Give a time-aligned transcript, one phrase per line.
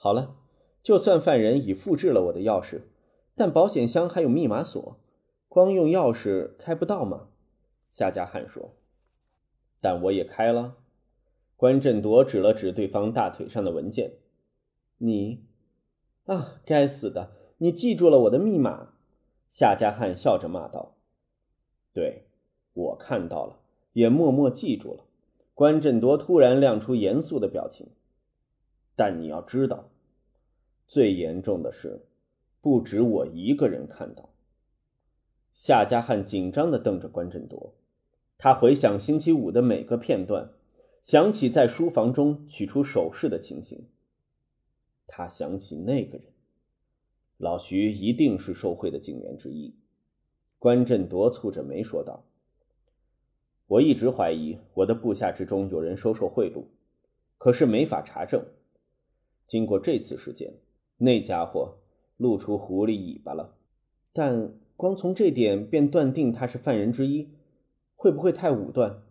[0.00, 0.36] 好了，
[0.80, 2.82] 就算犯人已复制了我的钥匙，
[3.34, 4.96] 但保险箱还有密码锁，
[5.48, 7.30] 光用钥匙开不到吗？
[7.88, 8.76] 夏家汉说。
[9.80, 10.76] 但我也开了。
[11.56, 14.12] 关振铎指了指对方大腿上的文件
[14.98, 15.44] ：“你，
[16.26, 18.92] 啊，该死的，你记住了我的密码。”
[19.50, 20.94] 夏家汉笑着骂道
[21.92, 22.28] ：“对，
[22.72, 23.58] 我看到了，
[23.94, 25.04] 也默默记住了。”
[25.54, 27.88] 关振铎突然亮出严肃的表情。
[28.98, 29.90] 但你要知道，
[30.84, 32.04] 最严重的是，
[32.60, 34.30] 不止我一个人看到。
[35.54, 37.74] 夏家汉紧张地瞪着关振铎，
[38.36, 40.50] 他回想星期五的每个片段，
[41.00, 43.86] 想起在书房中取出首饰的情形。
[45.06, 46.32] 他想起那个人。
[47.36, 49.76] 老徐一定是受贿的警员之一，
[50.58, 52.24] 关振铎蹙着眉说道
[53.68, 56.64] ：“我一直怀疑我的部下之中有人收受贿赂，
[57.38, 58.44] 可是没法查证。
[59.48, 60.52] 经过这次事件，
[60.98, 61.78] 那家伙
[62.18, 63.56] 露出狐狸尾巴了。
[64.12, 67.30] 但光从这点便断定他是犯人之一，
[67.96, 69.02] 会不会太武断？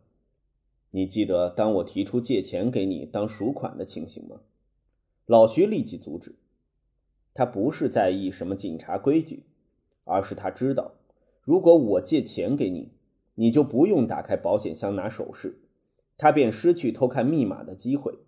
[0.92, 4.42] 你记得当我提出借钱给你当赎款的情形吗？”
[5.26, 6.36] 老徐立即阻止。
[7.34, 9.44] 他不是在意什么警察规矩，
[10.06, 10.94] 而是他知道，
[11.42, 12.92] 如果我借钱给你，
[13.36, 15.60] 你就不用打开保险箱拿首饰，
[16.18, 18.20] 他便失去偷看密码的机会。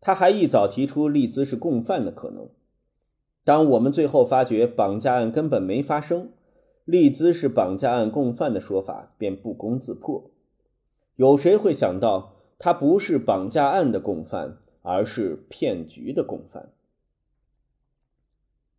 [0.00, 2.48] 他还一早提出利兹是共犯的可能。
[3.44, 6.30] 当我们最后发觉绑架案根本没发生，
[6.84, 10.30] 利兹是绑架案共犯的说法便不攻自破。
[11.16, 16.70] 有谁会想到他不是绑架案的共犯，而是骗局的共犯？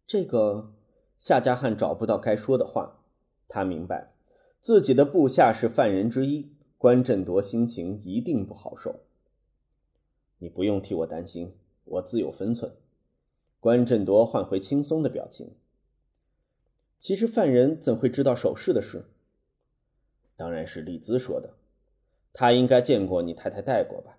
[0.08, 0.74] 这个
[1.20, 3.00] 夏家汉找不到该说的话，
[3.48, 4.12] 他明白
[4.60, 9.02] 自己的部下是犯人之一，关振铎心情一定不好受。
[10.44, 11.54] 你不用替我担心，
[11.86, 12.74] 我自有分寸。
[13.60, 15.52] 关振铎换回轻松的表情。
[16.98, 19.06] 其实犯人怎会知道首饰的事？
[20.36, 21.54] 当然是丽兹说的，
[22.34, 24.18] 他应该见过你太太戴过吧？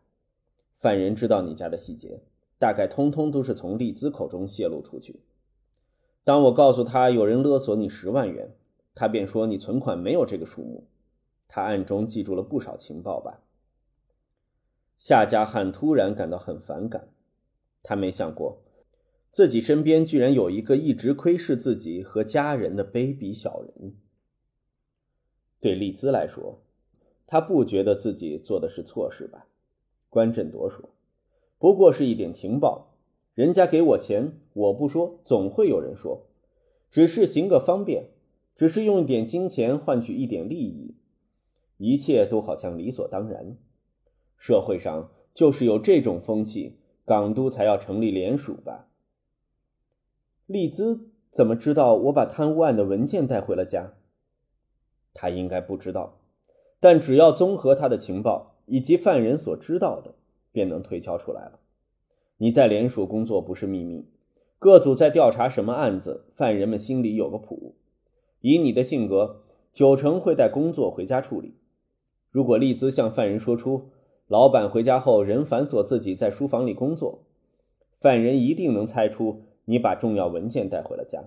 [0.78, 2.20] 犯人知道你家的细节，
[2.56, 5.22] 大概通通都是从丽兹口中泄露出去。
[6.22, 8.54] 当我告诉他有人勒索你十万元，
[8.94, 10.86] 他便说你存款没有这个数目。
[11.48, 13.40] 他暗中记住了不少情报吧？
[15.04, 17.08] 夏家汉突然感到很反感，
[17.82, 18.62] 他没想过
[19.32, 23.96] 自己身边居然有一个一直窥视自己和家人的卑鄙小人。
[25.58, 26.60] 对丽兹来说，
[27.26, 29.48] 他不觉得自己做的是错事吧？
[30.08, 30.90] 关振铎说
[31.58, 32.94] ：“不过是一点情报。”
[33.34, 36.28] 人家给我钱，我不说，总会有人说，
[36.88, 38.10] 只是行个方便，
[38.54, 40.94] 只是用一点金钱换取一点利益，
[41.78, 43.56] 一切都好像理所当然。
[44.42, 48.88] 社会上就是有这种风气，港督才要成立联署吧。
[50.46, 53.92] 利兹怎么知道我把贪污案的文件带回了家？
[55.14, 56.18] 他应该不知道，
[56.80, 60.16] 但只要综合他的情报以及犯人所知道的，
[60.50, 61.60] 便能推敲出来了。
[62.38, 64.08] 你在联署工作不是秘密，
[64.58, 67.76] 各组在调查什么案子，犯人们心里有个谱。
[68.40, 71.54] 以你的性格，九成会带工作回家处理。
[72.32, 73.90] 如果丽兹向犯人说出
[74.32, 77.26] 老板回家后仍反锁自己在书房里工作，
[78.00, 81.22] 犯人一定能猜出你把重要文件带回了家。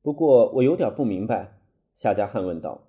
[0.00, 1.58] 不过我有点不明白，
[1.94, 2.88] 夏家汉问道：“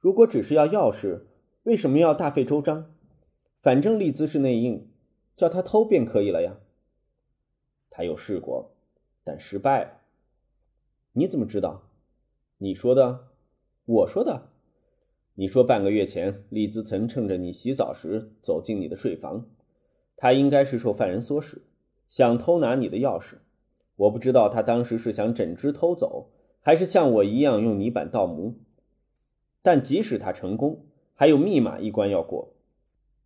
[0.00, 1.24] 如果只是要钥匙，
[1.64, 2.90] 为什么要大费周章？
[3.60, 4.88] 反正丽兹是内应。”
[5.36, 6.56] 叫他偷便可以了呀。
[7.90, 8.70] 他有试过，
[9.24, 10.00] 但失败了。
[11.12, 11.82] 你怎么知道？
[12.56, 13.28] 你说的？
[13.84, 14.51] 我说的？
[15.34, 19.46] 你说半个月前，丽兹曾趁着你洗澡时走进你的睡房，
[20.16, 21.62] 他应该是受犯人唆使，
[22.06, 23.36] 想偷拿你的钥匙。
[23.96, 28.54] 我不知道他当时是想整只偷走，还是像我一样用泥板倒模。
[29.62, 30.84] 但即使他成功，
[31.14, 32.52] 还有密码一关要过。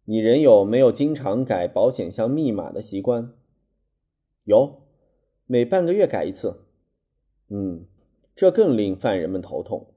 [0.05, 3.33] 你人有没有经常改保险箱密码的习惯？
[4.45, 4.83] 有，
[5.47, 6.61] 每半个月改一次。
[7.49, 7.87] 嗯，
[8.37, 9.89] 这更令犯人们头痛，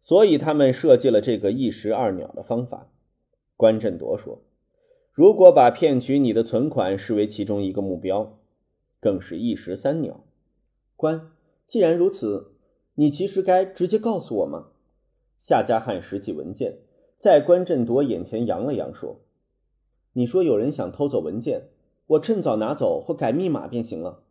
[0.00, 2.88] 所以他们设计了这个一石二鸟的方法。
[3.56, 4.40] 关振铎说
[5.12, 8.38] ：“如果把骗取你的存款视为其中一个目标，
[8.98, 10.24] 更是一石三鸟。”
[10.96, 11.30] 关，
[11.66, 12.52] 既然如此，
[12.94, 14.68] 你其实该直接告诉我吗？
[15.38, 16.78] 夏家汉拾起文件，
[17.16, 19.20] 在关振铎眼前扬了扬，说。
[20.14, 21.68] 你说有人想偷走文件，
[22.06, 24.24] 我趁早拿走或改密码便行了。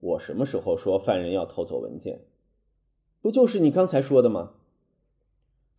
[0.00, 2.20] 我什么时候说犯人要偷走文件？
[3.22, 4.52] 不就是你刚才说的吗？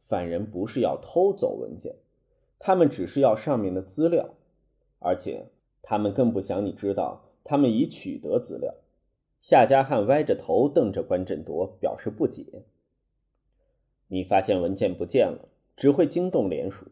[0.08, 1.96] 犯人不是要偷走文件，
[2.60, 4.36] 他们只是要上面的资料，
[5.00, 5.48] 而且
[5.82, 8.76] 他们更不想你知道，他们已取得资料。
[9.40, 12.46] 夏家汉歪着头瞪着关振铎，表示不解。
[14.08, 16.86] 你发现文件不见了，只会惊动联署。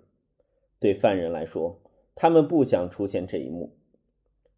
[0.80, 1.80] 对犯人来说，
[2.16, 3.76] 他们不想出现这一幕。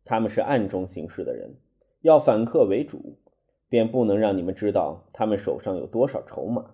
[0.06, 1.56] 他们是暗中行事的人，
[2.02, 3.18] 要反客为主，
[3.72, 6.72] 便不能让你们知道他们手上有多少筹码。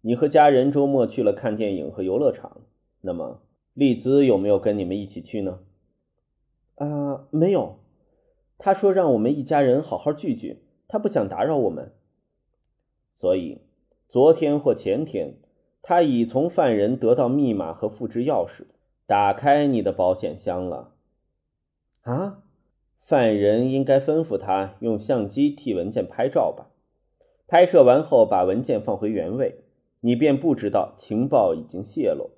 [0.00, 2.62] 你和家人周末去了看电影和游乐场，
[3.02, 3.42] 那么
[3.74, 5.60] 丽兹有没有跟你们一起去呢？
[6.74, 7.78] 啊，没有。
[8.58, 11.92] 他说让我们一家人好好聚聚，他不想打扰我们。
[13.14, 13.60] 所以，
[14.08, 15.36] 昨天或前天，
[15.80, 18.64] 他已从犯人得到密码和复制钥匙，
[19.06, 20.94] 打开你的保险箱了。
[22.00, 22.42] 啊，
[23.00, 26.70] 犯人应该吩咐他用相机替文件拍照吧？
[27.48, 29.64] 拍摄完后把文件放回原位，
[30.00, 32.30] 你便不知道情报已经泄露，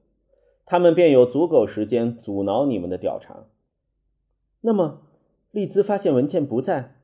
[0.65, 3.45] 他们便有足够时间阻挠你们的调查。
[4.63, 5.03] 那么，
[5.51, 6.95] 丽兹发现文件不在。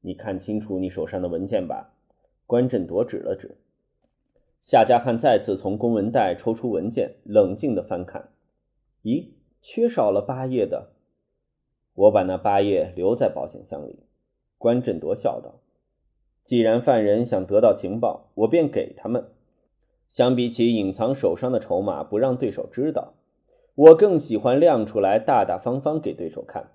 [0.00, 1.90] 你看清楚你手上的文件吧。
[2.46, 3.56] 关振铎指了指。
[4.60, 8.30] 夏家汉再次从公文袋抽出文件，冷静地翻看。
[9.02, 10.93] 咦，缺少了八页的。
[11.94, 14.00] 我把那八页留在保险箱里，
[14.58, 15.60] 关振铎笑道
[16.42, 19.28] ：“既然犯人想得到情报，我便给他们。
[20.08, 23.14] 相比起隐藏手上的筹码不让对手知道，
[23.76, 26.72] 我更喜欢亮出来，大大方方给对手看。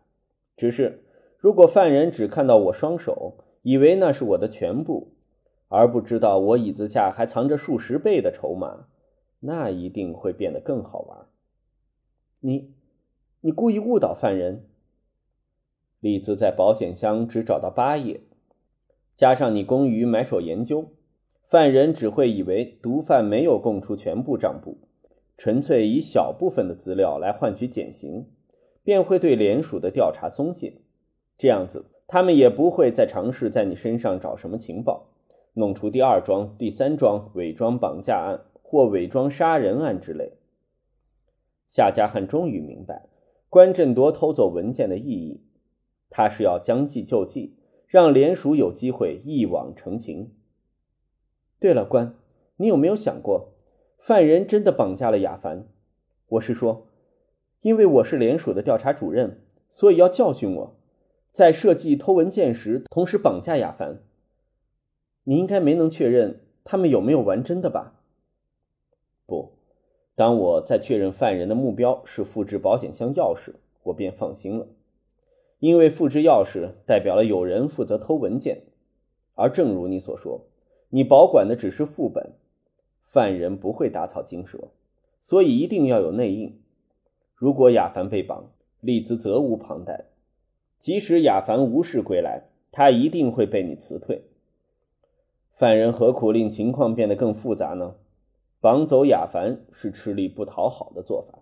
[0.55, 1.03] 只是，
[1.37, 5.11] 如果犯人只看到我双手，以为那是我的全部，
[5.67, 8.87] 而不知道我椅子下还藏着数十倍的筹码，
[9.41, 11.27] 那一定会变得更好玩。
[12.39, 12.73] 你，
[13.41, 14.65] 你故意误导犯人。”
[15.99, 18.21] 丽兹在保险箱只找到八页，
[19.17, 20.91] 加上你工于买手研究，
[21.43, 24.77] 犯人只会以为毒贩没有供出全部账簿，
[25.35, 28.27] 纯粹以小部分的资料来换取减刑，
[28.81, 30.75] 便会对联署的调查松懈。
[31.37, 35.07] 这样子，他们也不会再尝试在你身上找什么情报，
[35.53, 40.31] 弄出第二桩、第三桩伪装绑架案或伪装杀人案之类。
[41.67, 43.09] 夏家汉终于明白
[43.49, 45.41] 关振铎偷走文件的意义。
[46.09, 47.55] 他是要将计就计，
[47.87, 50.31] 让联署有机会一网成情。
[51.59, 52.15] 对了，官，
[52.57, 53.53] 你有没有想过，
[53.97, 55.67] 犯人真的绑架了亚凡？
[56.27, 56.87] 我是说，
[57.61, 60.75] 因为我是联署的调查主任，所以要教训我，
[61.31, 64.01] 在设计偷文件时同时绑架亚凡。
[65.25, 68.01] 你应该没能确认他们有没有玩真的吧？
[69.25, 69.51] 不，
[70.15, 73.53] 当我在确认犯人的目标是复制保险箱钥匙，
[73.83, 74.67] 我便放心了。
[75.59, 78.63] 因为复制钥匙代表了有人负责偷文件，
[79.35, 80.45] 而正如你所说，
[80.89, 82.33] 你保管的只是副本，
[83.03, 84.69] 犯人不会打草惊蛇，
[85.19, 86.59] 所以一定要有内应。
[87.35, 90.05] 如果亚凡被绑，丽兹责无旁贷。
[90.77, 94.23] 即使亚凡无事归来，他一定会被你辞退。
[95.51, 97.95] 犯人何苦令情况变得更复杂呢？
[98.61, 101.39] 绑走亚凡是吃力不讨好的做法。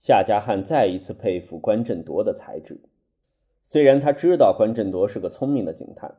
[0.00, 2.80] 夏家汉再一次佩服关振铎的才智，
[3.66, 6.14] 虽然他知道关振铎是个聪明的警探，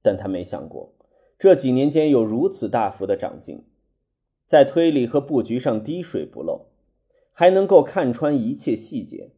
[0.00, 0.92] 但他没想过
[1.36, 3.64] 这几年间有如此大幅的长进，
[4.46, 6.66] 在推理和布局上滴水不漏，
[7.32, 9.32] 还能够看穿一切细节。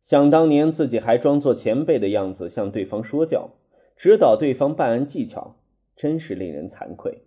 [0.00, 3.50] 想当年自己还装作前辈的样子向对方说教，
[3.96, 5.56] 指导对方办案技巧，
[5.96, 7.24] 真是令人惭愧。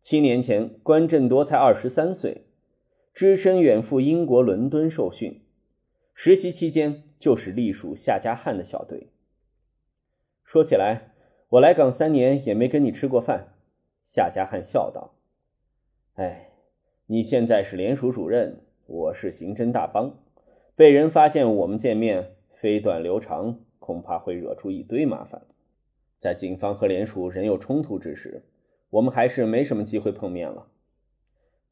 [0.00, 2.45] 七年前，关振铎才二十三岁。
[3.16, 5.40] 只身远赴英国伦敦受训，
[6.12, 9.08] 实习期间就是隶属夏家汉的小队。
[10.44, 11.14] 说起来，
[11.48, 13.54] 我来港三年也没跟你吃过饭。
[14.04, 15.14] 夏家汉笑道
[16.16, 16.50] ：“哎，
[17.06, 20.18] 你现在是联署主任，我是刑侦大帮，
[20.74, 25.40] 被人发现我们见面，飞短流长，恐怕会惹出一堆麻烦。
[26.18, 28.44] 在警方和联署仍有冲突之时，
[28.90, 30.68] 我们还是没什么机会碰面了。”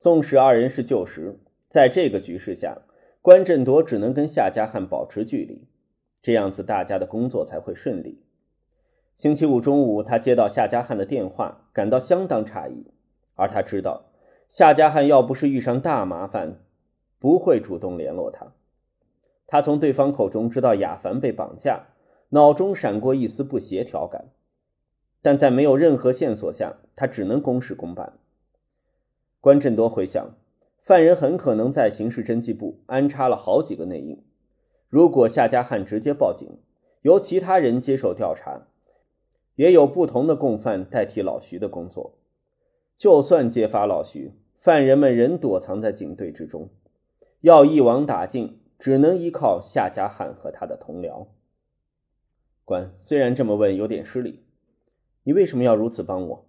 [0.04, 2.82] 纵使二人是旧识，在这个局势下，
[3.22, 5.66] 关振铎只能跟夏家汉保持距离，
[6.20, 8.22] 这样子大家的工作才会顺利。
[9.14, 12.88] 星期五中午，他接到夏家汉的电话，感到相当诧异，
[13.34, 14.10] 而他知道
[14.46, 16.60] 夏家汉要不是遇上大麻烦，
[17.18, 18.52] 不会主动联络他。
[19.46, 21.86] 他从对方口中知道亚凡被绑架，
[22.28, 24.26] 脑中闪过一丝不协调感，
[25.22, 28.18] 但在没有任何线索下，他只能公事公办。
[29.44, 30.38] 关振铎回想，
[30.80, 34.24] 犯人很可能在刑事侦缉部安插了好几个内应。
[34.88, 36.48] 如果夏家汉直接报警，
[37.02, 38.68] 由其他人接受调查，
[39.56, 42.16] 也有不同的共犯代替老徐的工作。
[42.96, 46.70] 就算揭发老徐，犯人们仍躲藏在警队之中，
[47.42, 51.26] 要一网打尽，只能依靠夏家汉和他的同僚。
[52.64, 54.42] 官虽然这么问有点失礼，
[55.24, 56.46] 你为什么要如此帮我？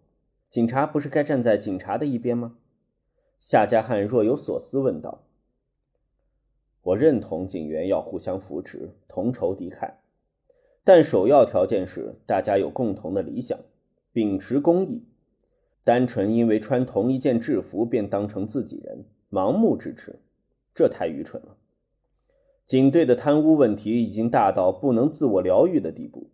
[0.49, 2.55] 警察不是该站在警察的一边吗？
[3.47, 5.21] 夏家汉若有所思问道
[6.81, 9.91] ：“我认同警员要互相扶持，同仇敌忾，
[10.83, 13.59] 但首要条件是大家有共同的理想，
[14.11, 15.03] 秉持公义。
[15.83, 20.19] 单纯因为穿同一件制服便当成自己人，盲目支持，
[20.73, 21.55] 这太愚蠢了。
[22.65, 26.31] 警队的贪污问题已经大到不能自我疗愈的地步，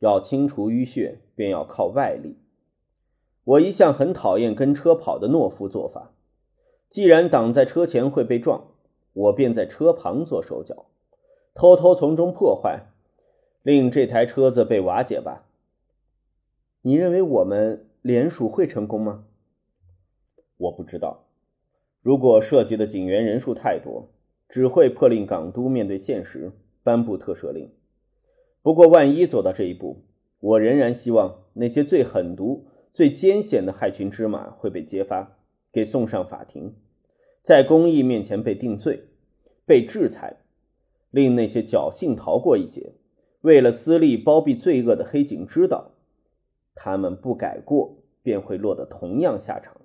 [0.00, 2.34] 要清除淤血，便要靠外力。”
[3.48, 6.12] 我一向很讨厌跟车跑的懦夫做法。
[6.90, 8.72] 既然挡在车前会被撞，
[9.14, 10.84] 我便在车旁做手脚，
[11.54, 12.88] 偷偷从中破坏，
[13.62, 15.46] 令这台车子被瓦解吧。
[16.82, 19.24] 你认为我们联署会成功吗？
[20.58, 21.24] 我不知道。
[22.02, 24.10] 如果涉及的警员人数太多，
[24.46, 26.52] 只会迫令港督面对现实，
[26.82, 27.70] 颁布特赦令。
[28.60, 30.02] 不过，万一走到这一步，
[30.38, 32.66] 我仍然希望那些最狠毒。
[32.98, 35.38] 最艰险的害群之马会被揭发，
[35.70, 36.74] 给送上法庭，
[37.42, 39.04] 在公义面前被定罪、
[39.64, 40.38] 被制裁，
[41.12, 42.94] 令那些侥幸逃过一劫、
[43.42, 45.92] 为了私利包庇罪恶的黑警知道，
[46.74, 49.80] 他们不改过，便会落得同样下场。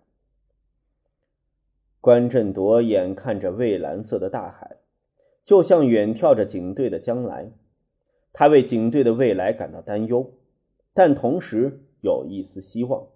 [2.01, 4.77] 关振铎眼看着蔚蓝色的大海，
[5.45, 7.51] 就像远眺着警队的将来，
[8.31, 10.33] 他为警队的未来感到担忧，
[10.95, 11.83] 但同时。
[12.03, 13.07] 有一丝希望，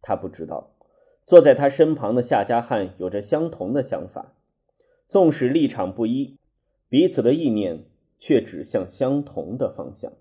[0.00, 0.70] 他不知道，
[1.26, 4.34] 坐在他身旁的夏家汉有着相同的想法，
[5.08, 6.38] 纵使立场不一，
[6.88, 7.86] 彼此的意念
[8.20, 10.12] 却指向相同的方向。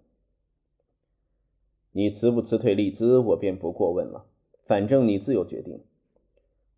[1.92, 4.26] 你辞不辞退利兹，我便不过问了，
[4.66, 5.80] 反正你自有决定。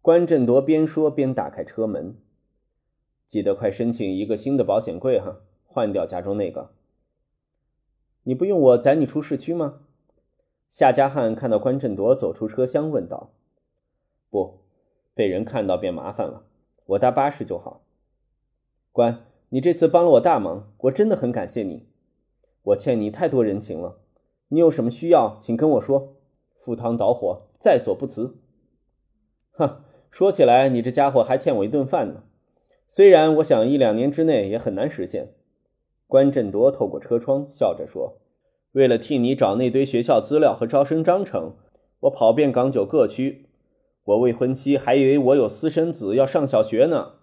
[0.01, 2.17] 关振铎边说边打开车门，
[3.25, 6.73] 记得快申请一个新的保险柜哈，换掉家中那个。
[8.23, 9.85] 你不用我载你出市区吗？
[10.69, 13.31] 夏家汉看到关振铎走出车厢，问道
[14.29, 14.59] ：“不，
[15.15, 16.45] 被人看到便麻烦了。
[16.85, 17.81] 我搭巴士就好。”
[18.93, 21.87] 关，你这次帮了我大忙，我真的很感谢你。
[22.61, 23.99] 我欠你太多人情了。
[24.49, 26.15] 你有什么需要，请跟我说。
[26.55, 28.37] 赴汤蹈火，在所不辞。
[29.51, 32.23] 哼，说起来，你这家伙还欠我一顿饭呢。
[32.87, 35.33] 虽然我想一两年之内也很难实现。
[36.05, 38.19] 关振铎透过车窗笑着说。
[38.73, 41.53] 为了替你找那堆学校资料和招生章程，
[42.01, 43.47] 我跑遍港九各区。
[44.03, 47.13] 我未婚妻还以为我有私生子要上小学呢。